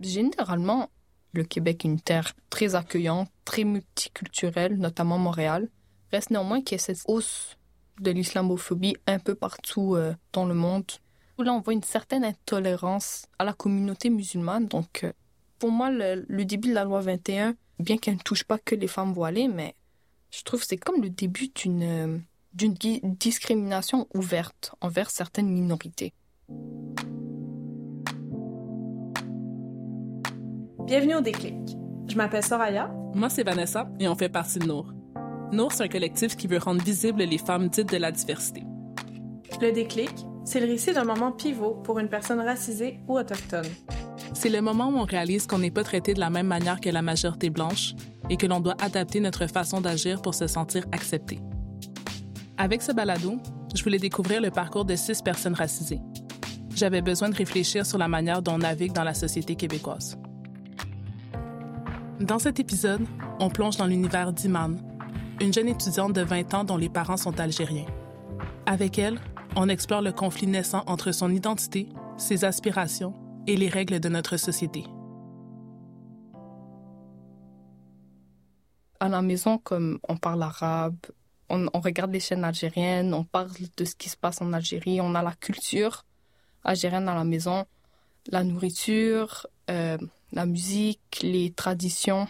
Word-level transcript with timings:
Généralement, 0.00 0.90
le 1.32 1.44
Québec 1.44 1.84
est 1.84 1.88
une 1.88 2.00
terre 2.00 2.34
très 2.48 2.74
accueillante, 2.74 3.28
très 3.44 3.64
multiculturelle, 3.64 4.76
notamment 4.76 5.18
Montréal. 5.18 5.68
Reste 6.10 6.30
néanmoins 6.30 6.60
qu'il 6.60 6.76
y 6.76 6.80
a 6.80 6.82
cette 6.82 7.02
hausse 7.06 7.56
de 8.00 8.10
l'islamophobie 8.10 8.96
un 9.06 9.18
peu 9.18 9.34
partout 9.34 9.94
euh, 9.94 10.14
dans 10.32 10.46
le 10.46 10.54
monde. 10.54 10.90
Là, 11.38 11.52
on 11.54 11.60
voit 11.60 11.72
une 11.72 11.82
certaine 11.82 12.24
intolérance 12.24 13.26
à 13.38 13.44
la 13.44 13.52
communauté 13.52 14.10
musulmane. 14.10 14.66
Donc, 14.66 15.04
euh, 15.04 15.12
pour 15.58 15.70
moi, 15.70 15.90
le, 15.90 16.44
début 16.44 16.68
de 16.68 16.74
la 16.74 16.84
loi 16.84 17.00
21, 17.00 17.54
bien 17.78 17.96
qu'elle 17.96 18.14
ne 18.14 18.20
touche 18.20 18.44
pas 18.44 18.58
que 18.58 18.74
les 18.74 18.88
femmes 18.88 19.12
voilées, 19.12 19.48
mais 19.48 19.74
je 20.30 20.42
trouve 20.42 20.60
que 20.60 20.66
c'est 20.66 20.76
comme 20.76 21.00
le 21.02 21.10
début 21.10 21.48
d'une 21.48 21.82
euh, 21.82 22.18
d'une 22.52 22.74
discrimination 22.74 24.08
ouverte 24.12 24.74
envers 24.80 25.10
certaines 25.10 25.48
minorités. 25.48 26.12
Bienvenue 30.90 31.14
au 31.14 31.20
Déclic. 31.20 31.54
Je 32.08 32.16
m'appelle 32.16 32.42
Soraya. 32.42 32.90
Moi, 33.14 33.30
c'est 33.30 33.44
Vanessa 33.44 33.88
et 34.00 34.08
on 34.08 34.16
fait 34.16 34.28
partie 34.28 34.58
de 34.58 34.66
Nour. 34.66 34.92
Nour, 35.52 35.70
c'est 35.70 35.84
un 35.84 35.88
collectif 35.88 36.36
qui 36.36 36.48
veut 36.48 36.58
rendre 36.58 36.82
visibles 36.82 37.22
les 37.22 37.38
femmes 37.38 37.68
dites 37.68 37.92
de 37.92 37.96
la 37.96 38.10
diversité. 38.10 38.64
Le 39.62 39.70
Déclic, 39.70 40.10
c'est 40.44 40.58
le 40.58 40.66
récit 40.66 40.92
d'un 40.92 41.04
moment 41.04 41.30
pivot 41.30 41.74
pour 41.84 42.00
une 42.00 42.08
personne 42.08 42.40
racisée 42.40 42.98
ou 43.06 43.16
autochtone. 43.16 43.68
C'est 44.34 44.48
le 44.48 44.60
moment 44.60 44.88
où 44.88 44.96
on 44.96 45.04
réalise 45.04 45.46
qu'on 45.46 45.60
n'est 45.60 45.70
pas 45.70 45.84
traité 45.84 46.12
de 46.12 46.18
la 46.18 46.28
même 46.28 46.48
manière 46.48 46.80
que 46.80 46.90
la 46.90 47.02
majorité 47.02 47.50
blanche 47.50 47.94
et 48.28 48.36
que 48.36 48.48
l'on 48.48 48.58
doit 48.58 48.74
adapter 48.82 49.20
notre 49.20 49.46
façon 49.46 49.80
d'agir 49.80 50.20
pour 50.20 50.34
se 50.34 50.48
sentir 50.48 50.86
accepté. 50.90 51.38
Avec 52.58 52.82
ce 52.82 52.90
balado, 52.90 53.36
je 53.76 53.84
voulais 53.84 54.00
découvrir 54.00 54.40
le 54.40 54.50
parcours 54.50 54.84
de 54.84 54.96
six 54.96 55.22
personnes 55.22 55.54
racisées. 55.54 56.00
J'avais 56.74 57.00
besoin 57.00 57.28
de 57.28 57.36
réfléchir 57.36 57.86
sur 57.86 57.96
la 57.98 58.08
manière 58.08 58.42
dont 58.42 58.54
on 58.54 58.58
navigue 58.58 58.92
dans 58.92 59.04
la 59.04 59.14
société 59.14 59.54
québécoise. 59.54 60.18
Dans 62.20 62.38
cet 62.38 62.60
épisode, 62.60 63.06
on 63.38 63.48
plonge 63.48 63.78
dans 63.78 63.86
l'univers 63.86 64.34
d'Iman, 64.34 64.78
une 65.40 65.54
jeune 65.54 65.68
étudiante 65.68 66.12
de 66.12 66.20
20 66.20 66.52
ans 66.52 66.64
dont 66.64 66.76
les 66.76 66.90
parents 66.90 67.16
sont 67.16 67.40
algériens. 67.40 67.86
Avec 68.66 68.98
elle, 68.98 69.18
on 69.56 69.70
explore 69.70 70.02
le 70.02 70.12
conflit 70.12 70.46
naissant 70.46 70.84
entre 70.86 71.12
son 71.12 71.30
identité, 71.30 71.88
ses 72.18 72.44
aspirations 72.44 73.14
et 73.46 73.56
les 73.56 73.70
règles 73.70 74.00
de 74.00 74.10
notre 74.10 74.36
société. 74.36 74.84
À 79.00 79.08
la 79.08 79.22
maison, 79.22 79.56
comme 79.56 79.98
on 80.06 80.18
parle 80.18 80.42
arabe, 80.42 80.98
on, 81.48 81.70
regarde 81.72 82.12
les 82.12 82.20
chaînes 82.20 82.44
algériennes, 82.44 83.14
on 83.14 83.24
parle 83.24 83.48
de 83.78 83.84
ce 83.86 83.94
qui 83.94 84.10
se 84.10 84.16
passe 84.18 84.42
en 84.42 84.52
Algérie, 84.52 85.00
on 85.00 85.14
a 85.14 85.22
la 85.22 85.32
culture 85.32 86.04
algérienne 86.64 87.08
à 87.08 87.14
la 87.14 87.24
maison, 87.24 87.64
la 88.30 88.44
nourriture, 88.44 89.46
euh, 89.70 89.96
la 90.32 90.46
musique, 90.46 91.20
les 91.22 91.50
traditions. 91.50 92.28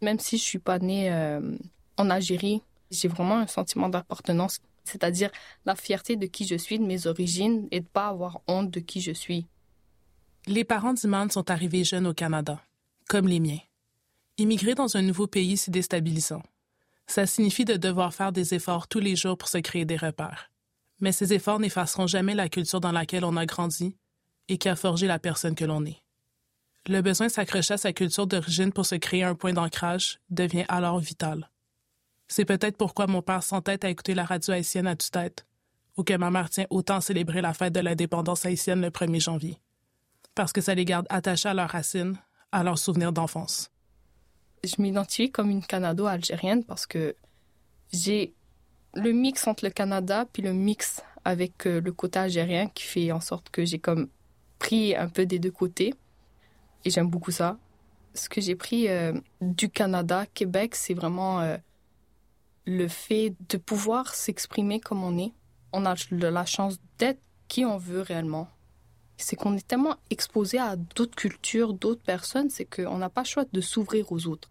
Même 0.00 0.18
si 0.18 0.38
je 0.38 0.42
suis 0.42 0.58
pas 0.58 0.78
née 0.78 1.12
euh, 1.12 1.56
en 1.96 2.10
Algérie, 2.10 2.62
j'ai 2.90 3.08
vraiment 3.08 3.38
un 3.38 3.46
sentiment 3.46 3.88
d'appartenance, 3.88 4.60
c'est-à-dire 4.84 5.30
la 5.66 5.76
fierté 5.76 6.16
de 6.16 6.26
qui 6.26 6.46
je 6.46 6.54
suis, 6.54 6.78
de 6.78 6.84
mes 6.84 7.06
origines 7.06 7.68
et 7.70 7.80
de 7.80 7.86
pas 7.86 8.08
avoir 8.08 8.40
honte 8.46 8.70
de 8.70 8.80
qui 8.80 9.00
je 9.00 9.12
suis. 9.12 9.46
Les 10.46 10.64
parents 10.64 10.94
d'Iman 10.94 11.30
sont 11.30 11.50
arrivés 11.50 11.84
jeunes 11.84 12.06
au 12.06 12.14
Canada, 12.14 12.62
comme 13.08 13.28
les 13.28 13.40
miens. 13.40 13.58
Immigrer 14.38 14.74
dans 14.74 14.96
un 14.96 15.02
nouveau 15.02 15.26
pays, 15.26 15.56
c'est 15.56 15.70
déstabilisant. 15.70 16.42
Ça 17.06 17.26
signifie 17.26 17.64
de 17.64 17.76
devoir 17.76 18.14
faire 18.14 18.32
des 18.32 18.54
efforts 18.54 18.86
tous 18.86 19.00
les 19.00 19.16
jours 19.16 19.36
pour 19.36 19.48
se 19.48 19.58
créer 19.58 19.84
des 19.84 19.96
repères. 19.96 20.50
Mais 21.00 21.12
ces 21.12 21.32
efforts 21.32 21.58
n'effaceront 21.58 22.06
jamais 22.06 22.34
la 22.34 22.48
culture 22.48 22.80
dans 22.80 22.92
laquelle 22.92 23.24
on 23.24 23.36
a 23.36 23.46
grandi 23.46 23.96
et 24.48 24.58
qui 24.58 24.68
a 24.68 24.76
forgé 24.76 25.06
la 25.06 25.18
personne 25.18 25.54
que 25.54 25.64
l'on 25.64 25.84
est. 25.84 26.02
Le 26.88 27.02
besoin 27.02 27.26
de 27.26 27.32
s'accrocher 27.32 27.74
à 27.74 27.76
sa 27.76 27.92
culture 27.92 28.26
d'origine 28.26 28.72
pour 28.72 28.86
se 28.86 28.94
créer 28.94 29.22
un 29.22 29.34
point 29.34 29.52
d'ancrage 29.52 30.20
devient 30.30 30.64
alors 30.68 30.98
vital. 30.98 31.50
C'est 32.28 32.46
peut-être 32.46 32.78
pourquoi 32.78 33.06
mon 33.06 33.20
père 33.20 33.42
s'entête 33.42 33.84
à 33.84 33.90
écouter 33.90 34.14
la 34.14 34.24
radio 34.24 34.54
haïtienne 34.54 34.86
à 34.86 34.96
tue-tête, 34.96 35.44
ou 35.98 36.02
que 36.02 36.14
ma 36.14 36.30
mère 36.30 36.48
tient 36.48 36.64
autant 36.70 36.96
à 36.96 37.00
célébrer 37.02 37.42
la 37.42 37.52
fête 37.52 37.74
de 37.74 37.80
l'indépendance 37.80 38.46
haïtienne 38.46 38.80
le 38.80 38.88
1er 38.88 39.20
janvier. 39.20 39.60
Parce 40.34 40.50
que 40.50 40.62
ça 40.62 40.74
les 40.74 40.86
garde 40.86 41.06
attachés 41.10 41.50
à 41.50 41.54
leurs 41.54 41.68
racines, 41.68 42.16
à 42.52 42.64
leurs 42.64 42.78
souvenirs 42.78 43.12
d'enfance. 43.12 43.70
Je 44.64 44.80
m'identifie 44.80 45.30
comme 45.30 45.50
une 45.50 45.62
Canado-algérienne 45.62 46.64
parce 46.64 46.86
que 46.86 47.14
j'ai 47.92 48.32
le 48.94 49.12
mix 49.12 49.46
entre 49.46 49.62
le 49.66 49.70
Canada 49.70 50.24
puis 50.32 50.42
le 50.42 50.54
mix 50.54 51.02
avec 51.26 51.66
euh, 51.66 51.82
le 51.82 51.92
côté 51.92 52.18
algérien 52.18 52.68
qui 52.68 52.84
fait 52.84 53.12
en 53.12 53.20
sorte 53.20 53.50
que 53.50 53.66
j'ai 53.66 53.78
comme 53.78 54.08
pris 54.58 54.96
un 54.96 55.10
peu 55.10 55.26
des 55.26 55.38
deux 55.38 55.50
côtés 55.50 55.92
j'aime 56.90 57.08
beaucoup 57.08 57.30
ça. 57.30 57.58
Ce 58.14 58.28
que 58.28 58.40
j'ai 58.40 58.56
pris 58.56 58.88
euh, 58.88 59.12
du 59.40 59.68
Canada, 59.68 60.26
Québec, 60.32 60.74
c'est 60.74 60.94
vraiment 60.94 61.40
euh, 61.40 61.56
le 62.66 62.88
fait 62.88 63.34
de 63.48 63.56
pouvoir 63.56 64.14
s'exprimer 64.14 64.80
comme 64.80 65.02
on 65.04 65.18
est. 65.18 65.32
On 65.72 65.86
a 65.86 65.94
la 66.10 66.44
chance 66.46 66.78
d'être 66.98 67.20
qui 67.48 67.64
on 67.64 67.78
veut 67.78 68.00
réellement. 68.00 68.48
C'est 69.16 69.36
qu'on 69.36 69.56
est 69.56 69.66
tellement 69.66 69.96
exposé 70.10 70.58
à 70.58 70.76
d'autres 70.76 71.16
cultures, 71.16 71.74
d'autres 71.74 72.02
personnes, 72.02 72.50
c'est 72.50 72.64
qu'on 72.64 72.98
n'a 72.98 73.08
pas 73.08 73.22
le 73.22 73.26
choix 73.26 73.44
de 73.52 73.60
s'ouvrir 73.60 74.12
aux 74.12 74.26
autres. 74.26 74.50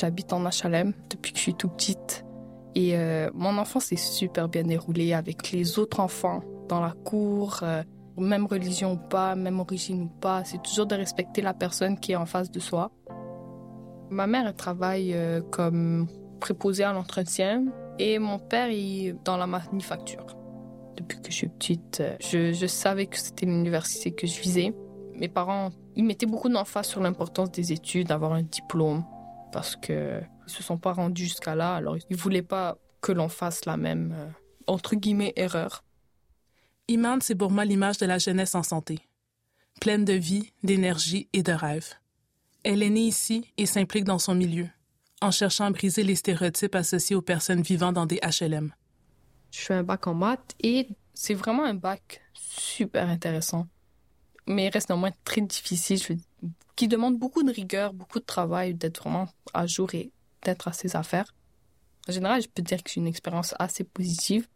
J'habite 0.00 0.32
en 0.32 0.40
HLM 0.44 0.94
depuis 1.10 1.32
que 1.32 1.36
je 1.36 1.42
suis 1.42 1.54
tout 1.54 1.68
petite. 1.68 2.24
Et 2.74 2.96
euh, 2.96 3.28
mon 3.34 3.58
enfance 3.58 3.92
est 3.92 3.96
super 3.96 4.48
bien 4.48 4.62
déroulée 4.62 5.12
avec 5.12 5.52
les 5.52 5.78
autres 5.78 6.00
enfants 6.00 6.42
dans 6.70 6.80
la 6.80 6.92
cour, 7.04 7.60
euh, 7.62 7.82
même 8.16 8.46
religion 8.46 8.92
ou 8.92 8.96
pas, 8.96 9.34
même 9.34 9.60
origine 9.60 10.04
ou 10.04 10.06
pas. 10.06 10.42
C'est 10.44 10.62
toujours 10.62 10.86
de 10.86 10.94
respecter 10.94 11.42
la 11.42 11.52
personne 11.52 12.00
qui 12.00 12.12
est 12.12 12.16
en 12.16 12.24
face 12.24 12.50
de 12.50 12.60
soi. 12.60 12.90
Ma 14.08 14.26
mère, 14.26 14.46
elle 14.46 14.54
travaille 14.54 15.12
euh, 15.12 15.42
comme 15.42 16.08
préposée 16.40 16.84
à 16.84 16.94
l'entretien 16.94 17.66
et 17.98 18.18
mon 18.18 18.38
père 18.38 18.68
est 18.70 19.14
dans 19.26 19.36
la 19.36 19.46
manufacture. 19.46 20.24
Depuis 20.96 21.20
que 21.20 21.30
je 21.30 21.36
suis 21.36 21.48
petite, 21.48 22.02
je, 22.20 22.54
je 22.54 22.66
savais 22.66 23.04
que 23.04 23.18
c'était 23.18 23.44
l'université 23.44 24.12
que 24.12 24.26
je 24.26 24.40
visais. 24.40 24.72
Mes 25.14 25.28
parents, 25.28 25.68
ils 25.94 26.04
mettaient 26.04 26.24
beaucoup 26.24 26.48
d'emphase 26.48 26.86
sur 26.86 27.02
l'importance 27.02 27.50
des 27.50 27.72
études, 27.72 28.06
d'avoir 28.06 28.32
un 28.32 28.42
diplôme 28.42 29.04
parce 29.52 29.76
que 29.76 30.20
ils 30.46 30.52
se 30.52 30.62
sont 30.62 30.78
pas 30.78 30.92
rendus 30.92 31.24
jusqu'à 31.24 31.54
là, 31.54 31.74
alors 31.74 31.96
ils 32.08 32.16
voulaient 32.16 32.42
pas 32.42 32.78
que 33.00 33.12
l'on 33.12 33.28
fasse 33.28 33.64
la 33.64 33.76
même 33.76 34.14
euh, 34.16 34.26
entre 34.66 34.94
guillemets 34.96 35.32
erreur. 35.36 35.84
Iman, 36.88 37.20
c'est 37.20 37.34
pour 37.34 37.50
moi 37.50 37.64
l'image 37.64 37.98
de 37.98 38.06
la 38.06 38.18
jeunesse 38.18 38.54
en 38.54 38.62
santé, 38.62 38.98
pleine 39.80 40.04
de 40.04 40.12
vie, 40.12 40.52
d'énergie 40.62 41.28
et 41.32 41.42
de 41.42 41.52
rêves. 41.52 41.94
Elle 42.64 42.82
est 42.82 42.90
née 42.90 43.06
ici 43.06 43.52
et 43.56 43.66
s'implique 43.66 44.04
dans 44.04 44.18
son 44.18 44.34
milieu, 44.34 44.68
en 45.22 45.30
cherchant 45.30 45.66
à 45.66 45.70
briser 45.70 46.02
les 46.02 46.16
stéréotypes 46.16 46.74
associés 46.74 47.16
aux 47.16 47.22
personnes 47.22 47.62
vivant 47.62 47.92
dans 47.92 48.06
des 48.06 48.20
HLM. 48.22 48.74
Je 49.50 49.60
fais 49.60 49.74
un 49.74 49.82
bac 49.82 50.06
en 50.06 50.14
maths 50.14 50.54
et 50.62 50.88
c'est 51.14 51.34
vraiment 51.34 51.64
un 51.64 51.74
bac 51.74 52.22
super 52.34 53.08
intéressant, 53.08 53.66
mais 54.46 54.66
il 54.66 54.70
reste 54.70 54.88
néanmoins 54.88 55.12
très 55.24 55.40
difficile. 55.40 55.98
Je 55.98 56.14
qui 56.80 56.88
demande 56.88 57.18
beaucoup 57.18 57.42
de 57.42 57.52
rigueur, 57.52 57.92
beaucoup 57.92 58.20
de 58.20 58.24
travail, 58.24 58.72
d'être 58.72 59.02
vraiment 59.02 59.28
à 59.52 59.66
jour 59.66 59.94
et 59.94 60.10
d'être 60.40 60.66
à 60.66 60.72
ses 60.72 60.96
affaires. 60.96 61.34
En 62.08 62.12
général, 62.12 62.40
je 62.40 62.48
peux 62.48 62.62
dire 62.62 62.82
que 62.82 62.90
j'ai 62.90 63.02
une 63.02 63.06
expérience 63.06 63.54
assez 63.58 63.84
positive, 63.84 64.48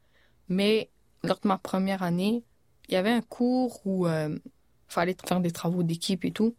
mais 0.49 0.89
lors 1.23 1.39
de 1.39 1.47
ma 1.47 1.59
première 1.59 2.03
année, 2.03 2.43
il 2.89 2.95
y 2.95 2.97
avait 2.97 3.11
un 3.11 3.21
cours 3.21 3.87
où 3.87 4.07
il 4.07 4.11
euh, 4.11 4.39
fallait 4.89 5.15
faire 5.23 5.41
des 5.41 5.51
travaux 5.51 5.83
d'équipe 5.83 6.25
et 6.25 6.31
tout. 6.31 6.57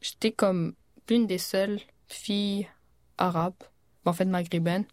J'étais 0.00 0.30
comme 0.30 0.74
l'une 1.08 1.26
des 1.26 1.38
seules 1.38 1.80
filles 2.06 2.68
arabes, 3.18 3.64
en 4.04 4.12
fait 4.12 4.26
maghrébines. 4.26 4.86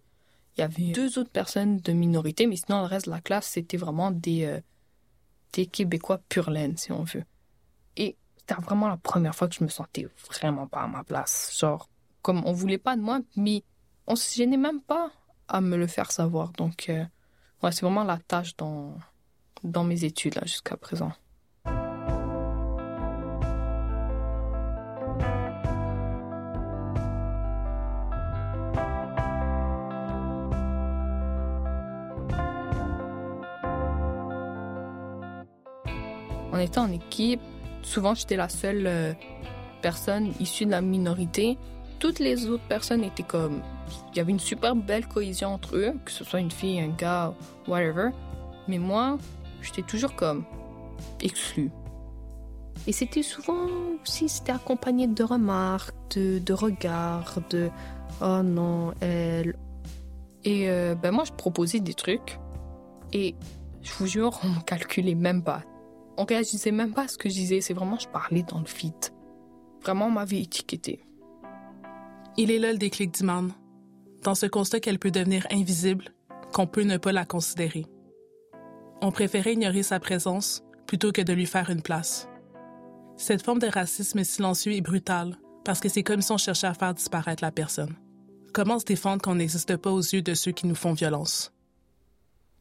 Il 0.57 0.61
y 0.61 0.63
avait 0.63 0.93
deux 0.93 1.19
autres 1.19 1.29
personnes 1.29 1.77
de 1.77 1.91
minorité, 1.93 2.47
mais 2.47 2.55
sinon 2.55 2.79
le 2.79 2.87
reste 2.87 3.05
de 3.05 3.11
la 3.11 3.21
classe, 3.21 3.45
c'était 3.45 3.77
vraiment 3.77 4.09
des, 4.09 4.45
euh, 4.45 4.61
des 5.53 5.67
Québécois 5.67 6.21
pur 6.27 6.49
laine, 6.49 6.75
si 6.75 6.91
on 6.91 7.03
veut. 7.03 7.23
Et 7.97 8.17
c'était 8.47 8.61
vraiment 8.61 8.87
la 8.87 8.97
première 8.97 9.35
fois 9.35 9.47
que 9.47 9.55
je 9.55 9.63
me 9.63 9.69
sentais 9.69 10.07
vraiment 10.29 10.67
pas 10.67 10.81
à 10.81 10.87
ma 10.87 11.03
place. 11.03 11.55
Genre, 11.59 11.89
comme 12.21 12.45
on 12.45 12.53
voulait 12.53 12.77
pas 12.77 12.95
de 12.95 13.01
moi, 13.01 13.19
mais 13.35 13.63
on 14.07 14.15
se 14.15 14.35
gênait 14.35 14.57
même 14.57 14.81
pas 14.81 15.11
à 15.47 15.59
me 15.59 15.75
le 15.75 15.87
faire 15.87 16.11
savoir. 16.11 16.51
Donc, 16.53 16.89
euh, 16.89 17.03
ouais, 17.61 17.71
c'est 17.71 17.81
vraiment 17.81 18.03
la 18.03 18.17
tâche 18.17 18.55
dans, 18.55 18.95
dans 19.63 19.83
mes 19.83 20.05
études, 20.05 20.35
là, 20.35 20.43
jusqu'à 20.45 20.77
présent. 20.77 21.11
On 36.53 36.59
était 36.59 36.79
en 36.79 36.91
équipe, 36.91 37.41
Souvent, 37.87 38.13
j'étais 38.13 38.35
la 38.35 38.49
seule 38.49 38.85
euh, 38.85 39.13
personne 39.81 40.33
issue 40.41 40.65
de 40.65 40.71
la 40.71 40.81
minorité. 40.81 41.57
Toutes 41.99 42.19
les 42.19 42.47
autres 42.47 42.67
personnes 42.67 43.01
étaient 43.01 43.23
comme 43.23 43.61
il 44.11 44.17
y 44.17 44.19
avait 44.19 44.33
une 44.33 44.41
super 44.41 44.75
belle 44.75 45.07
cohésion 45.07 45.53
entre 45.53 45.77
eux, 45.77 45.93
que 46.03 46.11
ce 46.11 46.25
soit 46.25 46.41
une 46.41 46.51
fille, 46.51 46.81
un 46.81 46.89
gars, 46.89 47.33
whatever. 47.65 48.09
Mais 48.67 48.77
moi, 48.77 49.17
j'étais 49.61 49.83
toujours 49.83 50.17
comme 50.17 50.43
exclue. 51.21 51.71
Et 52.87 52.91
c'était 52.91 53.23
souvent 53.23 53.67
aussi, 54.03 54.27
c'était 54.27 54.51
accompagné 54.51 55.07
de 55.07 55.23
remarques, 55.23 55.95
de, 56.13 56.39
de 56.39 56.53
regards, 56.53 57.39
de 57.49 57.69
oh 58.19 58.41
non, 58.43 58.93
elle. 58.99 59.55
Et 60.43 60.69
euh, 60.69 60.93
ben 60.93 61.11
moi, 61.11 61.23
je 61.23 61.31
proposais 61.31 61.79
des 61.79 61.93
trucs. 61.93 62.37
Et 63.13 63.35
je 63.81 63.93
vous 63.93 64.07
jure, 64.07 64.41
on 64.43 64.49
ne 64.49 64.59
calculait 64.59 65.15
même 65.15 65.41
pas. 65.41 65.63
On 66.17 66.25
réagissait 66.25 66.71
même 66.71 66.93
pas 66.93 67.03
à 67.03 67.07
ce 67.07 67.17
que 67.17 67.29
je 67.29 67.35
disais. 67.35 67.61
C'est 67.61 67.73
vraiment, 67.73 67.99
je 67.99 68.07
parlais 68.07 68.43
dans 68.43 68.59
le 68.59 68.65
vide. 68.65 68.93
Vraiment, 69.83 70.07
on 70.07 70.11
m'avait 70.11 70.41
étiqueté. 70.41 70.99
Il 72.37 72.51
est 72.51 72.59
là 72.59 72.71
le 72.71 72.77
déclic 72.77 73.11
d'Iman. 73.11 73.51
Dans 74.23 74.35
ce 74.35 74.47
constat 74.47 74.79
qu'elle 74.79 74.99
peut 74.99 75.11
devenir 75.11 75.45
invisible, 75.51 76.13
qu'on 76.53 76.67
peut 76.67 76.83
ne 76.83 76.97
pas 76.97 77.11
la 77.11 77.25
considérer. 77.25 77.85
On 79.01 79.11
préférait 79.11 79.53
ignorer 79.53 79.83
sa 79.83 79.99
présence 79.99 80.63
plutôt 80.87 81.11
que 81.11 81.21
de 81.21 81.33
lui 81.33 81.45
faire 81.45 81.69
une 81.69 81.81
place. 81.81 82.27
Cette 83.15 83.43
forme 83.43 83.59
de 83.59 83.67
racisme 83.67 84.23
silencieux 84.23 84.73
et 84.73 84.81
brutal 84.81 85.37
parce 85.63 85.79
que 85.79 85.89
c'est 85.89 86.03
comme 86.03 86.21
si 86.21 86.31
on 86.31 86.37
cherchait 86.37 86.67
à 86.67 86.73
faire 86.73 86.93
disparaître 86.93 87.43
la 87.43 87.51
personne. 87.51 87.93
Comment 88.53 88.79
se 88.79 88.85
défendre 88.85 89.21
quand 89.21 89.31
on 89.31 89.35
n'existe 89.35 89.75
pas 89.77 89.91
aux 89.91 89.99
yeux 89.99 90.21
de 90.21 90.33
ceux 90.33 90.51
qui 90.51 90.65
nous 90.65 90.75
font 90.75 90.93
violence? 90.93 91.51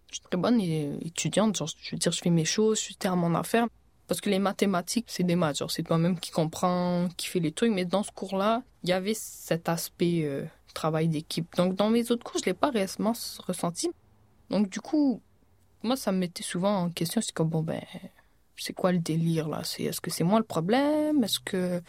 Je 0.08 0.16
suis 0.16 0.24
très 0.30 0.38
bonne 0.38 0.60
étudiante, 0.60 1.56
genre, 1.56 1.68
je 1.80 1.90
veux 1.92 1.98
dire, 1.98 2.12
je 2.12 2.20
fais 2.20 2.30
mes 2.30 2.44
choses, 2.44 2.78
je 2.78 2.84
suis 2.84 2.96
à 3.04 3.14
mon 3.14 3.34
affaire. 3.34 3.66
Parce 4.06 4.20
que 4.20 4.30
les 4.30 4.38
mathématiques, 4.38 5.06
c'est 5.08 5.24
des 5.24 5.34
maths, 5.34 5.58
genre, 5.58 5.70
c'est 5.70 5.82
toi-même 5.82 6.18
qui 6.18 6.30
comprends, 6.30 7.08
qui 7.16 7.26
fait 7.26 7.40
les 7.40 7.52
trucs. 7.52 7.72
Mais 7.72 7.84
dans 7.84 8.04
ce 8.04 8.12
cours-là, 8.12 8.62
il 8.84 8.90
y 8.90 8.92
avait 8.92 9.14
cet 9.14 9.68
aspect 9.68 10.22
euh, 10.24 10.44
travail 10.74 11.08
d'équipe. 11.08 11.56
Donc, 11.56 11.74
dans 11.74 11.90
mes 11.90 12.10
autres 12.10 12.22
cours, 12.22 12.38
je 12.38 12.44
l'ai 12.44 12.54
pas 12.54 12.70
réellement 12.70 13.14
ressenti. 13.46 13.90
Donc, 14.50 14.68
du 14.68 14.80
coup, 14.80 15.20
moi, 15.82 15.96
ça 15.96 16.12
me 16.12 16.18
mettait 16.18 16.44
souvent 16.44 16.82
en 16.82 16.90
question. 16.90 17.20
C'est 17.20 17.32
comme, 17.32 17.48
bon, 17.48 17.62
ben, 17.62 17.82
c'est 18.56 18.74
quoi 18.74 18.92
le 18.92 18.98
délire, 18.98 19.48
là? 19.48 19.62
C'est, 19.64 19.84
est-ce 19.84 20.00
que 20.00 20.10
c'est 20.10 20.24
moi 20.24 20.38
le 20.38 20.44
problème? 20.44 21.24
Est-ce 21.24 21.40
que, 21.40 21.82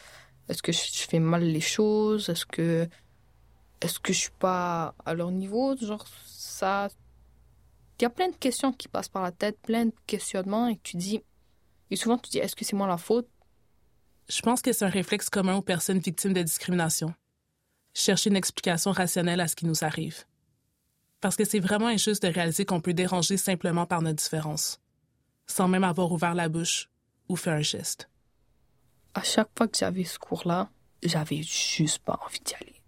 est-ce 0.49 0.63
que 0.63 0.71
je 0.71 1.07
fais 1.07 1.19
mal 1.19 1.43
les 1.43 1.61
choses? 1.61 2.29
Est-ce 2.29 2.45
que, 2.45 2.87
est-ce 3.81 3.99
que 3.99 4.13
je 4.13 4.19
suis 4.19 4.37
pas 4.39 4.95
à 5.05 5.13
leur 5.13 5.31
niveau? 5.31 5.75
Genre, 5.77 6.05
ça, 6.25 6.89
il 7.99 8.03
y 8.03 8.05
a 8.05 8.09
plein 8.09 8.29
de 8.29 8.35
questions 8.35 8.71
qui 8.71 8.87
passent 8.87 9.09
par 9.09 9.23
la 9.23 9.31
tête, 9.31 9.59
plein 9.61 9.85
de 9.85 9.93
questionnements, 10.05 10.67
et 10.67 10.77
tu 10.83 10.97
dis, 10.97 11.21
et 11.89 11.95
souvent 11.95 12.17
tu 12.17 12.29
dis, 12.29 12.37
est-ce 12.37 12.55
que 12.55 12.63
c'est 12.63 12.75
moi 12.75 12.87
la 12.87 12.97
faute? 12.97 13.27
Je 14.29 14.41
pense 14.41 14.61
que 14.61 14.73
c'est 14.73 14.85
un 14.85 14.89
réflexe 14.89 15.29
commun 15.29 15.55
aux 15.55 15.61
personnes 15.61 15.99
victimes 15.99 16.33
de 16.33 16.41
discrimination. 16.43 17.13
Chercher 17.93 18.29
une 18.29 18.35
explication 18.35 18.91
rationnelle 18.91 19.39
à 19.39 19.47
ce 19.47 19.55
qui 19.55 19.65
nous 19.65 19.83
arrive. 19.83 20.25
Parce 21.21 21.35
que 21.35 21.45
c'est 21.45 21.59
vraiment 21.59 21.87
injuste 21.87 22.21
de 22.21 22.27
réaliser 22.27 22.65
qu'on 22.65 22.81
peut 22.81 22.93
déranger 22.93 23.37
simplement 23.37 23.87
par 23.87 24.01
notre 24.01 24.21
différence, 24.21 24.79
sans 25.47 25.67
même 25.67 25.83
avoir 25.83 26.11
ouvert 26.11 26.35
la 26.35 26.49
bouche 26.49 26.89
ou 27.29 27.35
fait 27.35 27.49
un 27.49 27.61
geste. 27.61 28.09
À 29.15 29.23
chaque 29.23 29.49
fois 29.57 29.67
que 29.67 29.77
j'avais 29.77 30.03
ce 30.03 30.19
cours-là, 30.19 30.69
j'avais 31.01 31.41
juste 31.41 31.99
pas 31.99 32.19
envie 32.23 32.41
d'y 32.41 32.53
aller. 32.55 32.81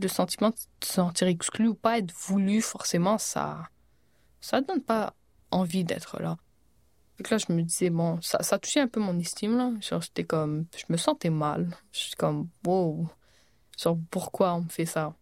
Le 0.00 0.08
sentiment 0.08 0.50
de 0.50 0.56
se 0.84 0.92
sentir 0.94 1.28
exclu 1.28 1.68
ou 1.68 1.74
pas 1.74 1.98
être 1.98 2.12
voulu, 2.12 2.60
forcément, 2.60 3.18
ça, 3.18 3.68
ça 4.40 4.60
donne 4.60 4.82
pas 4.82 5.14
envie 5.50 5.84
d'être 5.84 6.20
là. 6.20 6.36
Et 7.18 7.22
là, 7.30 7.38
je 7.38 7.52
me 7.52 7.62
disais, 7.62 7.90
bon, 7.90 8.20
ça, 8.20 8.42
ça 8.42 8.58
touchait 8.58 8.80
un 8.80 8.88
peu 8.88 9.00
mon 9.00 9.18
estime, 9.18 9.56
là. 9.56 9.72
J'étais 9.80 10.24
comme, 10.24 10.66
je 10.76 10.84
me 10.90 10.96
sentais 10.96 11.30
mal. 11.30 11.74
Je 11.92 12.00
suis 12.00 12.14
comme, 12.14 12.48
wow. 12.66 13.08
Genre, 13.78 13.98
pourquoi 14.10 14.54
on 14.54 14.62
me 14.62 14.68
fait 14.68 14.86
ça? 14.86 15.14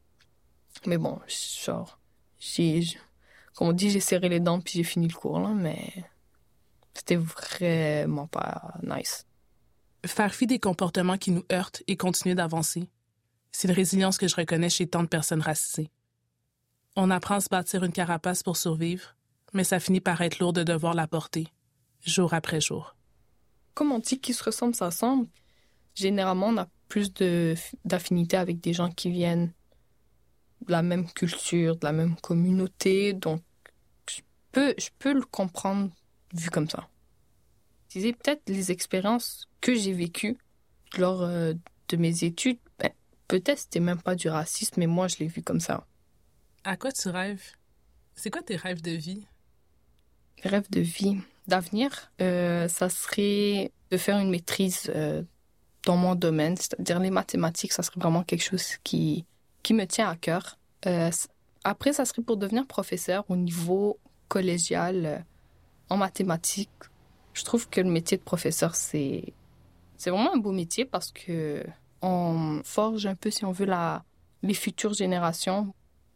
Mais 0.86 0.98
bon, 0.98 1.20
genre, 1.64 1.98
comme 3.54 3.68
on 3.68 3.72
dit, 3.72 3.90
j'ai 3.90 4.00
serré 4.00 4.28
les 4.28 4.40
dents 4.40 4.60
puis 4.60 4.74
j'ai 4.74 4.82
fini 4.84 5.08
le 5.08 5.14
cours, 5.14 5.38
là, 5.38 5.50
mais 5.50 5.92
c'était 6.92 7.16
vraiment 7.16 8.26
pas 8.26 8.74
nice. 8.82 9.26
Faire 10.06 10.34
fi 10.34 10.46
des 10.46 10.58
comportements 10.58 11.16
qui 11.16 11.30
nous 11.30 11.44
heurtent 11.50 11.82
et 11.86 11.96
continuer 11.96 12.34
d'avancer. 12.34 12.88
C'est 13.52 13.68
une 13.68 13.74
résilience 13.74 14.18
que 14.18 14.28
je 14.28 14.36
reconnais 14.36 14.68
chez 14.68 14.86
tant 14.86 15.02
de 15.02 15.08
personnes 15.08 15.40
racisées. 15.40 15.90
On 16.96 17.10
apprend 17.10 17.36
à 17.36 17.40
se 17.40 17.48
bâtir 17.48 17.82
une 17.82 17.92
carapace 17.92 18.42
pour 18.42 18.56
survivre, 18.56 19.16
mais 19.52 19.64
ça 19.64 19.80
finit 19.80 20.00
par 20.00 20.20
être 20.20 20.38
lourd 20.38 20.52
de 20.52 20.62
devoir 20.62 20.94
la 20.94 21.08
porter, 21.08 21.48
jour 22.04 22.34
après 22.34 22.60
jour. 22.60 22.94
Comme 23.74 23.90
on 23.90 23.98
dit 23.98 24.20
qu'ils 24.20 24.34
se 24.34 24.44
ressemblent, 24.44 24.76
ça 24.76 24.92
semble. 24.92 25.26
Généralement, 25.96 26.48
on 26.48 26.56
a 26.58 26.68
plus 26.88 27.12
d'affinité 27.84 28.36
avec 28.36 28.60
des 28.60 28.72
gens 28.72 28.90
qui 28.90 29.10
viennent 29.10 29.52
de 30.66 30.72
la 30.72 30.82
même 30.82 31.10
culture, 31.10 31.76
de 31.76 31.84
la 31.84 31.92
même 31.92 32.14
communauté. 32.16 33.12
Donc, 33.12 33.42
je 34.08 34.20
peux, 34.52 34.74
je 34.78 34.90
peux 34.98 35.12
le 35.12 35.22
comprendre 35.22 35.90
vu 36.32 36.50
comme 36.50 36.68
ça. 36.68 36.88
C'est 37.88 38.12
peut-être 38.12 38.42
les 38.48 38.70
expériences 38.70 39.48
que 39.60 39.74
j'ai 39.74 39.92
vécues 39.92 40.38
lors 40.96 41.22
euh, 41.22 41.54
de 41.88 41.96
mes 41.96 42.24
études. 42.24 42.58
Ben, 42.78 42.90
peut-être 43.28 43.58
c'était 43.58 43.80
même 43.80 44.00
pas 44.00 44.14
du 44.14 44.28
racisme, 44.28 44.74
mais 44.78 44.86
moi, 44.86 45.08
je 45.08 45.16
l'ai 45.18 45.28
vu 45.28 45.42
comme 45.42 45.60
ça. 45.60 45.86
À 46.66 46.78
quoi 46.78 46.92
tu 46.92 47.10
rêves? 47.10 47.52
C'est 48.14 48.30
quoi 48.30 48.42
tes 48.42 48.56
rêves 48.56 48.80
de 48.80 48.92
vie? 48.92 49.26
Rêves 50.42 50.70
de 50.70 50.80
vie, 50.80 51.18
d'avenir, 51.46 52.10
euh, 52.22 52.68
ça 52.68 52.88
serait 52.88 53.70
de 53.90 53.98
faire 53.98 54.18
une 54.18 54.30
maîtrise 54.30 54.90
euh, 54.94 55.22
dans 55.84 55.98
mon 55.98 56.14
domaine, 56.14 56.56
c'est-à-dire 56.56 57.00
les 57.00 57.10
mathématiques, 57.10 57.72
ça 57.72 57.82
serait 57.82 58.00
vraiment 58.00 58.22
quelque 58.22 58.42
chose 58.42 58.78
qui, 58.82 59.26
qui 59.62 59.74
me 59.74 59.86
tient 59.86 60.08
à 60.08 60.16
cœur. 60.16 60.58
Euh, 60.86 61.10
après, 61.64 61.92
ça 61.92 62.06
serait 62.06 62.22
pour 62.22 62.38
devenir 62.38 62.66
professeur 62.66 63.24
au 63.28 63.36
niveau 63.36 63.98
collégial 64.28 65.26
en 65.90 65.98
mathématiques. 65.98 66.70
Je 67.34 67.44
trouve 67.44 67.68
que 67.68 67.82
le 67.82 67.90
métier 67.90 68.16
de 68.16 68.22
professeur, 68.22 68.74
c'est, 68.74 69.34
c'est 69.98 70.08
vraiment 70.08 70.32
un 70.32 70.38
beau 70.38 70.52
métier 70.52 70.86
parce 70.86 71.12
que 71.12 71.62
on 72.00 72.62
forge 72.64 73.04
un 73.04 73.14
peu, 73.16 73.30
si 73.30 73.44
on 73.44 73.52
veut, 73.52 73.66
la, 73.66 74.02
les 74.42 74.54
futures 74.54 74.94
générations 74.94 75.74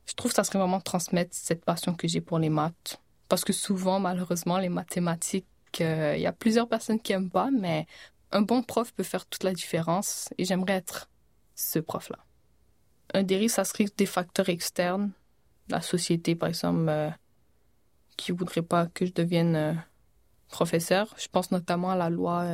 je 0.09 0.15
trouve 0.15 0.31
que 0.31 0.37
ça 0.37 0.45
serait 0.45 0.59
vraiment 0.59 0.81
transmettre 0.81 1.35
cette 1.35 1.65
passion 1.65 1.95
que 1.95 2.09
j'ai 2.09 2.23
pour 2.23 2.39
les 2.39 2.49
maths. 2.49 3.01
Parce 3.29 3.45
que 3.45 3.53
souvent, 3.53 4.01
malheureusement, 4.01 4.59
les 4.59 4.71
mathématiques, 4.71 5.47
euh, 5.83 6.15
il 6.17 6.23
y 6.23 6.27
a 6.27 6.33
plusieurs 6.33 6.67
personnes 6.67 6.99
qui 6.99 7.13
aiment 7.13 7.31
pas, 7.31 7.51
mais 7.51 7.87
un 8.33 8.41
bon 8.41 8.63
prof 8.63 8.93
peut 8.95 9.03
faire 9.03 9.27
toute 9.27 9.45
la 9.45 9.53
différence 9.53 10.31
et 10.39 10.47
j'aimerais 10.47 10.75
être 10.75 11.11
ce 11.55 11.79
prof-là. 11.79 12.19
Un 13.13 13.23
risques, 13.27 13.57
ça 13.57 13.65
serait 13.65 13.87
des 13.97 14.07
facteurs 14.07 14.49
externes. 14.49 15.13
La 15.69 15.83
société, 15.83 16.35
par 16.35 16.49
exemple, 16.49 16.89
euh, 16.89 17.11
qui 18.17 18.33
voudrait 18.33 18.63
pas 18.63 18.87
que 18.87 19.05
je 19.05 19.13
devienne 19.13 19.57
euh, 19.57 19.75
professeur. 20.49 21.15
Je 21.19 21.29
pense 21.29 21.51
notamment 21.51 21.91
à 21.91 21.97
la 21.97 22.09
loi, 22.09 22.47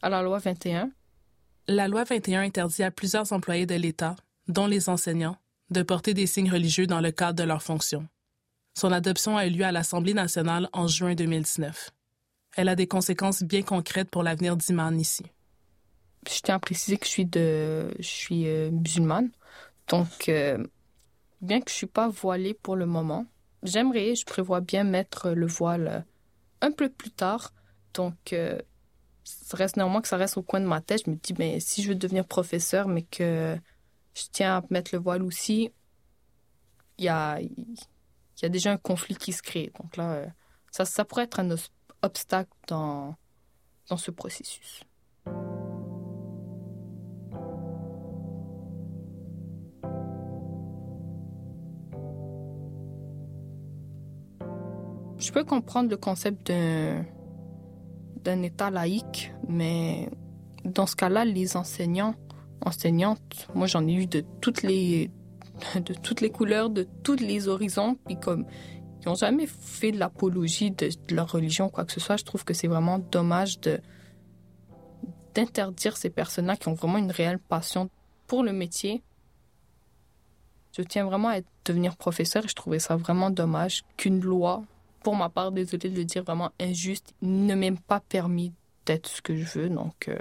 à 0.00 0.08
la 0.08 0.22
loi 0.22 0.38
21. 0.38 0.90
La 1.68 1.86
loi 1.86 2.04
21 2.04 2.40
interdit 2.40 2.82
à 2.82 2.90
plusieurs 2.90 3.30
employés 3.34 3.66
de 3.66 3.74
l'État, 3.74 4.16
dont 4.48 4.66
les 4.66 4.88
enseignants, 4.88 5.36
de 5.70 5.82
porter 5.82 6.14
des 6.14 6.26
signes 6.26 6.50
religieux 6.50 6.86
dans 6.86 7.00
le 7.00 7.12
cadre 7.12 7.38
de 7.38 7.44
leur 7.44 7.62
fonction. 7.62 8.08
Son 8.78 8.92
adoption 8.92 9.36
a 9.36 9.46
eu 9.46 9.50
lieu 9.50 9.64
à 9.64 9.72
l'Assemblée 9.72 10.14
nationale 10.14 10.68
en 10.72 10.86
juin 10.86 11.14
2019. 11.14 11.90
Elle 12.56 12.68
a 12.68 12.76
des 12.76 12.86
conséquences 12.86 13.42
bien 13.42 13.62
concrètes 13.62 14.10
pour 14.10 14.22
l'avenir 14.22 14.56
d'Iman 14.56 14.98
ici. 14.98 15.24
Je 16.28 16.40
tiens 16.40 16.56
à 16.56 16.58
préciser 16.58 16.98
que 16.98 17.06
je 17.06 17.10
suis, 17.10 17.26
de, 17.26 17.90
euh, 18.32 18.70
musulmane. 18.70 19.30
Donc, 19.88 20.28
euh, 20.28 20.62
bien 21.40 21.60
que 21.60 21.70
je 21.70 21.74
ne 21.74 21.78
suis 21.78 21.86
pas 21.86 22.08
voilée 22.08 22.54
pour 22.54 22.76
le 22.76 22.86
moment, 22.86 23.26
j'aimerais, 23.62 24.14
je 24.14 24.24
prévois 24.26 24.60
bien 24.60 24.84
mettre 24.84 25.30
le 25.30 25.46
voile 25.46 25.88
euh, 25.88 26.00
un 26.66 26.72
peu 26.72 26.88
plus 26.88 27.10
tard. 27.10 27.52
Donc, 27.94 28.34
ça 29.24 29.56
reste 29.56 29.76
néanmoins 29.76 30.00
que 30.00 30.08
ça 30.08 30.16
reste 30.16 30.36
au 30.36 30.42
coin 30.42 30.60
de 30.60 30.66
ma 30.66 30.80
tête. 30.80 31.02
Je 31.06 31.10
me 31.10 31.16
dis, 31.16 31.34
mais 31.38 31.54
ben, 31.54 31.60
si 31.60 31.82
je 31.82 31.88
veux 31.88 31.94
devenir 31.94 32.24
professeur, 32.24 32.86
mais 32.86 33.02
que 33.02 33.56
je 34.14 34.24
tiens 34.32 34.58
à 34.58 34.62
mettre 34.70 34.94
le 34.94 35.00
voile 35.00 35.22
aussi, 35.22 35.70
il 36.98 37.04
y 37.04 37.08
a, 37.08 37.40
y 37.40 38.44
a 38.44 38.48
déjà 38.48 38.72
un 38.72 38.76
conflit 38.76 39.16
qui 39.16 39.32
se 39.32 39.42
crée. 39.42 39.72
Donc 39.80 39.96
là, 39.96 40.12
euh, 40.12 40.26
ça, 40.70 41.04
pourrait 41.04 41.24
être 41.24 41.40
un 41.40 41.48
obstacle 42.02 42.50
dans, 42.68 43.16
ce 43.96 44.10
processus. 44.10 44.84
Je 55.18 55.32
peux 55.32 55.44
comprendre 55.44 55.90
le 55.90 55.96
concept 55.96 56.46
d'un, 56.46 57.04
d'un 58.16 58.42
État 58.42 58.70
laïque, 58.70 59.32
mais 59.48 60.08
dans 60.64 60.86
ce 60.86 60.96
cas-là, 60.96 61.24
les 61.24 61.56
enseignants 61.56 62.14
enseignante, 62.64 63.48
moi 63.54 63.66
j'en 63.66 63.86
ai 63.86 63.92
eu 63.92 64.06
de 64.06 64.24
toutes 64.40 64.62
les 64.62 65.10
de 65.74 65.94
toutes 65.94 66.20
les 66.20 66.30
couleurs, 66.30 66.70
de 66.70 66.86
tous 67.02 67.16
les 67.16 67.48
horizons, 67.48 67.96
puis 68.06 68.18
comme 68.18 68.46
ils 69.02 69.08
n'ont 69.08 69.14
jamais 69.14 69.46
fait 69.46 69.92
de 69.92 69.98
l'apologie 69.98 70.70
de, 70.70 70.90
leur 71.10 71.30
religion 71.30 71.68
quoi 71.68 71.84
que 71.84 71.92
ce 71.92 72.00
soit, 72.00 72.16
je 72.16 72.24
trouve 72.24 72.44
que 72.44 72.54
c'est 72.54 72.68
vraiment 72.68 72.98
dommage 72.98 73.60
de 73.60 73.80
d'interdire 75.34 75.96
ces 75.96 76.10
personnes-là 76.10 76.56
qui 76.56 76.68
ont 76.68 76.74
vraiment 76.74 76.98
une 76.98 77.12
réelle 77.12 77.38
passion 77.38 77.88
pour 78.26 78.42
le 78.42 78.52
métier. 78.52 79.02
Je 80.76 80.82
tiens 80.82 81.04
vraiment 81.04 81.28
à 81.28 81.40
devenir 81.64 81.96
professeur 81.96 82.44
et 82.44 82.48
je 82.48 82.54
trouvais 82.54 82.78
ça 82.78 82.96
vraiment 82.96 83.30
dommage 83.30 83.82
qu'une 83.96 84.20
loi, 84.20 84.62
pour 85.02 85.16
ma 85.16 85.28
part, 85.28 85.52
désolée 85.52 85.90
de 85.90 85.96
le 85.96 86.04
dire, 86.04 86.24
vraiment 86.24 86.50
injuste, 86.60 87.14
ne 87.22 87.54
m'ait 87.54 87.72
pas 87.72 88.00
permis 88.00 88.52
d'être 88.86 89.08
ce 89.08 89.22
que 89.22 89.36
je 89.36 89.58
veux. 89.58 89.68
Donc, 89.68 90.08
euh, 90.08 90.16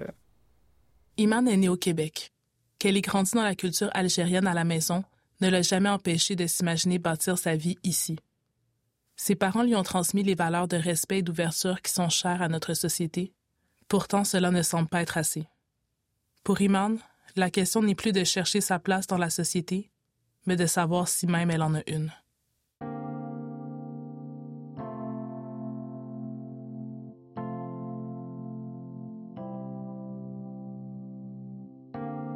Iman 1.20 1.46
est 1.50 1.58
née 1.58 1.68
au 1.68 1.76
Québec. 1.76 2.32
Qu'elle 2.78 2.96
ait 2.96 3.02
grandi 3.02 3.32
dans 3.34 3.44
la 3.44 3.54
culture 3.54 3.90
algérienne 3.94 4.48
à 4.48 4.54
la 4.54 4.64
maison 4.64 5.04
ne 5.42 5.50
l'a 5.50 5.62
jamais 5.62 5.90
empêché 5.90 6.38
de 6.38 6.48
s'imaginer 6.48 6.98
bâtir 6.98 7.38
sa 7.38 7.58
vie 7.58 7.78
ici. 7.84 8.18
Ses 9.18 9.36
parents 9.36 9.64
lui 9.64 9.76
ont 9.76 9.84
transmis 9.84 10.24
les 10.24 10.34
valeurs 10.34 10.70
de 10.70 10.78
respect 10.78 11.20
et 11.20 11.22
d'ouverture 11.22 11.82
qui 11.82 11.92
sont 11.92 12.08
chères 12.08 12.42
à 12.42 12.48
notre 12.48 12.74
société. 12.74 13.34
Pourtant, 13.90 14.24
cela 14.24 14.50
ne 14.50 14.62
semble 14.62 14.88
pas 14.88 15.02
être 15.02 15.18
assez. 15.18 15.46
Pour 16.46 16.62
Iman, 16.62 16.98
la 17.36 17.50
question 17.50 17.84
n'est 17.84 17.96
plus 17.96 18.14
de 18.14 18.24
chercher 18.24 18.62
sa 18.62 18.80
place 18.80 19.06
dans 19.06 19.18
la 19.18 19.30
société, 19.30 19.92
mais 20.46 20.56
de 20.56 20.68
savoir 20.68 21.10
si 21.10 21.28
même 21.28 21.52
elle 21.52 21.64
en 21.64 21.76
a 21.76 21.82
une. 21.88 22.14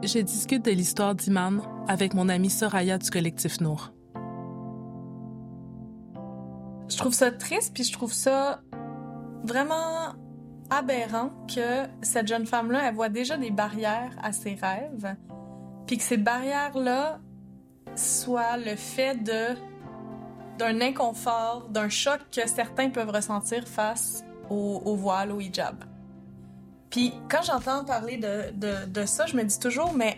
Je 0.06 0.20
discute 0.20 0.66
de 0.66 0.72
l'histoire 0.72 1.16
d'Iman 1.16 1.62
avec 1.88 2.14
mon 2.14 2.28
amie 2.28 2.50
Soraya 2.50 2.98
du 2.98 3.10
collectif 3.10 3.62
Nour. 3.62 3.94
Je 6.90 6.98
trouve 6.98 7.14
ça 7.14 7.32
triste, 7.32 7.74
puis 7.74 7.86
je 7.86 7.94
trouve 7.94 8.12
ça 8.12 8.62
vraiment 9.46 10.14
aberrant 10.70 11.30
que 11.48 11.86
cette 12.02 12.28
jeune 12.28 12.46
femme-là, 12.46 12.90
elle 12.90 12.96
voit 12.96 13.08
déjà 13.08 13.38
des 13.38 13.50
barrières 13.50 14.12
à 14.22 14.34
ses 14.34 14.56
rêves, 14.56 15.16
puis 15.88 15.98
que 15.98 16.04
ces 16.04 16.18
barrières-là 16.18 17.22
soient 17.96 18.58
le 18.58 18.76
fait 18.76 19.16
de 19.24 19.56
d'un 20.60 20.82
inconfort, 20.82 21.70
d'un 21.70 21.90
choc 21.90 22.20
que 22.30 22.48
certains 22.48 22.90
peuvent 22.90 23.10
ressentir 23.10 23.68
face 23.68 24.26
au, 24.50 24.82
au 24.84 24.96
voile, 24.96 25.32
au 25.32 25.40
hijab. 25.40 25.93
Puis 26.94 27.12
quand 27.28 27.42
j'entends 27.42 27.84
parler 27.84 28.18
de, 28.18 28.86
de, 28.86 29.06
ça, 29.08 29.26
je 29.26 29.36
me 29.36 29.44
dis 29.44 29.58
toujours, 29.58 29.94
mais 29.96 30.16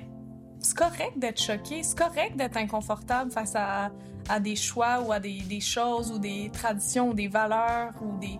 c'est 0.60 0.76
correct 0.76 1.14
d'être 1.16 1.42
choqué, 1.42 1.84
c'est 1.84 1.98
correct 1.98 2.36
d'être 2.36 2.58
inconfortable 2.58 3.32
face 3.32 3.54
à, 3.56 3.92
à 4.28 4.42
des 4.42 4.58
choix 4.58 5.00
ou 5.00 5.14
à 5.14 5.22
des, 5.22 5.40
des, 5.40 5.62
choses 5.62 6.12
ou 6.12 6.20
des 6.20 6.50
traditions 6.52 7.12
ou 7.12 7.14
des 7.14 7.30
valeurs 7.30 7.94
ou 8.02 8.20
des 8.20 8.38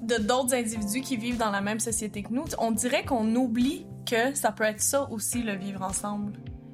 de 0.00 0.16
d'autres 0.22 0.54
individus 0.54 1.02
qui 1.02 1.18
vivent 1.18 1.36
dans 1.36 1.50
la 1.50 1.60
même 1.60 1.80
société 1.80 2.22
que 2.22 2.32
nous. 2.32 2.44
On 2.58 2.70
dirait 2.70 3.04
qu'on 3.04 3.34
oublie 3.34 3.84
que 4.06 4.34
ça 4.34 4.50
peut 4.50 4.64
être 4.64 4.80
ça 4.80 5.06
aussi 5.10 5.42
le 5.42 5.54
vivre 5.54 5.82
ensemble, 5.82 6.32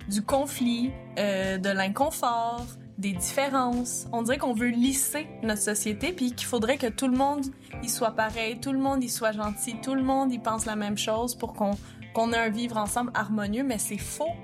du 0.08 0.22
conflit, 0.22 0.92
euh, 1.18 1.58
de 1.58 1.70
l'inconfort, 1.70 2.64
des 3.02 3.12
différences. 3.12 4.06
On 4.12 4.22
dirait 4.22 4.38
qu'on 4.38 4.54
veut 4.54 4.68
lisser 4.68 5.26
notre 5.42 5.60
société 5.60 6.12
puis 6.12 6.32
qu'il 6.32 6.46
faudrait 6.46 6.78
que 6.78 6.86
tout 6.86 7.08
le 7.08 7.16
monde 7.16 7.44
y 7.82 7.88
soit 7.88 8.12
pareil, 8.12 8.58
tout 8.60 8.72
le 8.72 8.78
monde 8.78 9.02
y 9.04 9.08
soit 9.10 9.32
gentil, 9.32 9.74
tout 9.82 9.94
le 9.94 10.02
monde 10.02 10.32
y 10.32 10.38
pense 10.38 10.64
la 10.64 10.76
même 10.76 10.96
chose 10.96 11.34
pour 11.34 11.52
qu'on 11.52 11.72
qu'on 12.14 12.32
ait 12.32 12.38
un 12.38 12.50
vivre 12.50 12.76
ensemble 12.76 13.10
harmonieux, 13.14 13.64
mais 13.64 13.78
c'est 13.78 13.98
faux. 13.98 14.34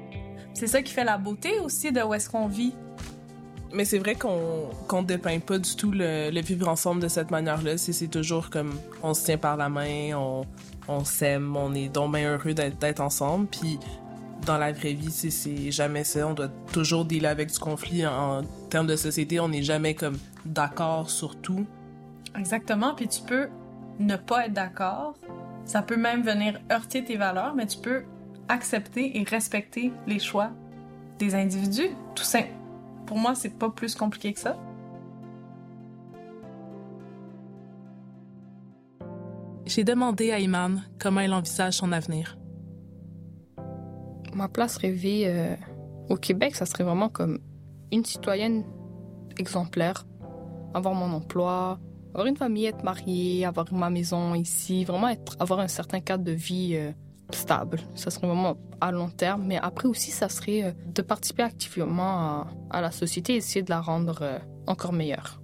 C'est 0.54 0.66
ça 0.66 0.82
qui 0.82 0.92
fait 0.92 1.04
la 1.04 1.18
beauté 1.18 1.60
aussi 1.60 1.92
de 1.92 2.00
où 2.00 2.14
est-ce 2.14 2.30
qu'on 2.30 2.46
vit. 2.46 2.74
Mais 3.74 3.84
c'est 3.84 3.98
vrai 3.98 4.14
qu'on 4.14 4.70
qu'on 4.88 5.02
dépeint 5.02 5.38
pas 5.38 5.58
du 5.58 5.76
tout 5.76 5.92
le, 5.92 6.30
le 6.30 6.40
vivre 6.40 6.68
ensemble 6.68 7.00
de 7.02 7.08
cette 7.08 7.30
manière-là. 7.30 7.78
C'est 7.78 8.08
toujours 8.08 8.50
comme 8.50 8.74
on 9.02 9.14
se 9.14 9.24
tient 9.24 9.38
par 9.38 9.56
la 9.56 9.68
main, 9.68 10.14
on, 10.16 10.46
on 10.88 11.04
s'aime, 11.04 11.56
on 11.56 11.74
est 11.74 11.90
donc 11.90 12.14
bien 12.14 12.32
heureux 12.32 12.54
d'être 12.54 13.00
ensemble. 13.00 13.46
Puis 13.46 13.78
dans 14.46 14.58
la 14.58 14.72
vraie 14.72 14.94
vie, 14.94 15.10
c'est 15.10 15.70
jamais 15.70 16.04
ça. 16.04 16.26
On 16.26 16.34
doit 16.34 16.50
toujours 16.72 17.04
dealer 17.04 17.30
avec 17.30 17.52
du 17.52 17.58
conflit 17.58 18.06
en, 18.06 18.40
en 18.40 18.42
termes 18.70 18.86
de 18.86 18.96
société. 18.96 19.40
On 19.40 19.48
n'est 19.48 19.62
jamais 19.62 19.94
comme 19.94 20.18
d'accord 20.44 21.10
sur 21.10 21.36
tout. 21.36 21.66
Exactement. 22.36 22.94
Puis 22.94 23.08
tu 23.08 23.22
peux 23.22 23.48
ne 23.98 24.16
pas 24.16 24.46
être 24.46 24.52
d'accord. 24.52 25.14
Ça 25.64 25.82
peut 25.82 25.96
même 25.96 26.22
venir 26.22 26.58
heurter 26.72 27.04
tes 27.04 27.16
valeurs, 27.16 27.54
mais 27.54 27.66
tu 27.66 27.78
peux 27.78 28.04
accepter 28.48 29.18
et 29.18 29.24
respecter 29.24 29.92
les 30.06 30.18
choix 30.18 30.50
des 31.18 31.34
individus. 31.34 31.90
Tout 32.14 32.24
simple. 32.24 32.48
Pour 33.06 33.18
moi, 33.18 33.34
c'est 33.34 33.58
pas 33.58 33.70
plus 33.70 33.94
compliqué 33.94 34.32
que 34.32 34.40
ça. 34.40 34.56
J'ai 39.66 39.84
demandé 39.84 40.32
à 40.32 40.38
Iman 40.38 40.82
comment 40.98 41.20
elle 41.20 41.34
envisage 41.34 41.74
son 41.74 41.92
avenir. 41.92 42.37
Ma 44.38 44.46
place 44.46 44.76
rêvée 44.76 45.24
euh, 45.26 45.56
au 46.08 46.14
Québec, 46.14 46.54
ça 46.54 46.64
serait 46.64 46.84
vraiment 46.84 47.08
comme 47.08 47.40
une 47.90 48.04
citoyenne 48.04 48.64
exemplaire, 49.36 50.06
avoir 50.74 50.94
mon 50.94 51.12
emploi, 51.12 51.80
avoir 52.10 52.26
une 52.26 52.36
famille, 52.36 52.66
être 52.66 52.84
mariée, 52.84 53.44
avoir 53.44 53.72
ma 53.74 53.90
maison 53.90 54.36
ici, 54.36 54.84
vraiment 54.84 55.08
être, 55.08 55.34
avoir 55.40 55.58
un 55.58 55.66
certain 55.66 55.98
cadre 55.98 56.22
de 56.22 56.30
vie 56.30 56.76
euh, 56.76 56.92
stable. 57.32 57.80
Ça 57.96 58.10
serait 58.10 58.28
vraiment 58.28 58.56
à 58.80 58.92
long 58.92 59.08
terme, 59.08 59.42
mais 59.44 59.58
après 59.58 59.88
aussi, 59.88 60.12
ça 60.12 60.28
serait 60.28 60.62
euh, 60.62 60.72
de 60.86 61.02
participer 61.02 61.42
activement 61.42 62.46
à, 62.70 62.80
la 62.80 62.92
société 62.92 63.32
et 63.32 63.36
essayer 63.38 63.64
de 63.64 63.70
la 63.70 63.80
rendre 63.80 64.40
encore 64.68 64.92
meilleure. 64.92 65.37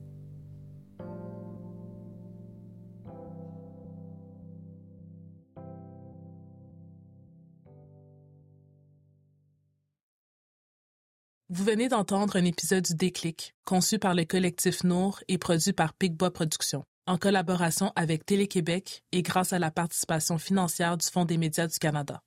Vous 11.65 11.71
venez 11.71 11.89
d'entendre 11.89 12.37
un 12.37 12.45
épisode 12.45 12.85
du 12.85 12.95
Déclic, 12.95 13.55
conçu 13.65 13.99
par 13.99 14.15
le 14.15 14.27
collectif 14.27 14.85
Nour 14.85 15.25
et 15.29 15.39
produit 15.39 15.73
par 15.73 15.95
Picbois 15.95 16.31
Productions, 16.31 16.85
en 17.07 17.17
collaboration 17.17 17.91
avec 17.97 18.27
Télé-Québec 18.27 19.03
et 19.13 19.23
grâce 19.23 19.55
à 19.55 19.59
la 19.59 19.71
participation 19.71 20.37
financière 20.37 20.99
du 20.99 21.07
Fonds 21.07 21.25
des 21.25 21.39
médias 21.39 21.67
du 21.67 21.79
Canada. 21.79 22.21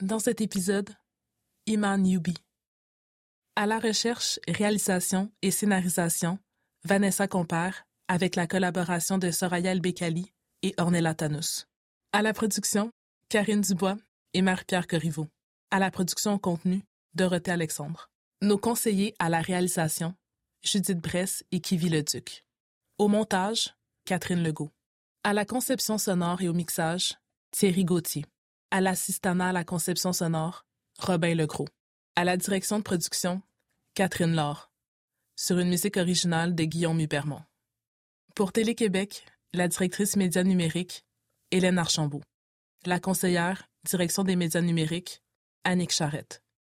Dans 0.00 0.18
cet 0.18 0.40
épisode, 0.40 0.88
Iman 1.66 2.02
Yubi. 2.02 2.34
À 3.56 3.66
la 3.66 3.78
recherche, 3.78 4.40
réalisation 4.48 5.30
et 5.42 5.50
scénarisation, 5.50 6.38
Vanessa 6.84 7.28
Compère, 7.28 7.84
avec 8.08 8.36
la 8.36 8.46
collaboration 8.46 9.18
de 9.18 9.30
Soraya 9.32 9.72
El-Bekali 9.72 10.32
et 10.62 10.74
Ornella 10.78 11.12
Tanous. 11.12 11.66
À 12.14 12.22
la 12.22 12.32
production, 12.32 12.90
Karine 13.28 13.60
Dubois 13.60 13.98
et 14.32 14.40
Marie-Pierre 14.40 14.86
Corriveau. 14.86 15.28
À 15.70 15.78
la 15.78 15.90
production 15.90 16.38
contenu, 16.38 16.82
Dorothée 17.12 17.50
Alexandre. 17.50 18.10
Nos 18.42 18.56
conseillers 18.56 19.14
à 19.18 19.28
la 19.28 19.42
réalisation, 19.42 20.14
Judith 20.62 20.98
Bress 20.98 21.44
et 21.52 21.60
Kivi 21.60 21.90
Leduc. 21.90 22.46
Au 22.96 23.06
montage, 23.06 23.74
Catherine 24.06 24.42
Legault. 24.42 24.70
À 25.24 25.34
la 25.34 25.44
conception 25.44 25.98
sonore 25.98 26.40
et 26.40 26.48
au 26.48 26.54
mixage, 26.54 27.18
Thierry 27.50 27.84
Gauthier. 27.84 28.24
À 28.70 28.80
l'assistanat 28.80 29.50
à 29.50 29.52
la 29.52 29.64
conception 29.64 30.14
sonore, 30.14 30.64
Robin 30.98 31.34
Legros. 31.34 31.68
À 32.16 32.24
la 32.24 32.38
direction 32.38 32.78
de 32.78 32.82
production, 32.82 33.42
Catherine 33.92 34.34
Laure. 34.34 34.72
Sur 35.36 35.58
une 35.58 35.68
musique 35.68 35.98
originale 35.98 36.54
de 36.54 36.64
Guillaume 36.64 37.00
Hubermont. 37.00 37.42
Pour 38.34 38.52
Télé-Québec, 38.52 39.26
la 39.52 39.68
directrice 39.68 40.16
médias 40.16 40.44
numériques, 40.44 41.04
Hélène 41.50 41.76
Archambault. 41.76 42.22
La 42.86 43.00
conseillère, 43.00 43.68
direction 43.84 44.24
des 44.24 44.36
médias 44.36 44.62
numériques, 44.62 45.22
Annick 45.64 45.92
Charrette. 45.92 46.42